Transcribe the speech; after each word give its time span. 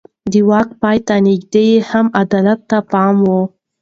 د 0.31 0.33
واک 0.49 0.69
پای 0.81 0.97
ته 1.07 1.15
نږدې 1.27 1.63
يې 1.71 1.79
هم 1.89 2.05
عدالت 2.21 2.59
ته 2.69 2.77
پام 2.91 3.15
و. 3.25 3.29